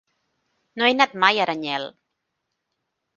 [0.81, 1.85] No he anat mai a Aranyel.